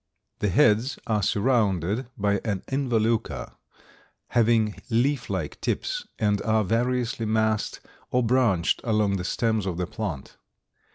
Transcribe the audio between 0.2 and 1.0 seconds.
The heads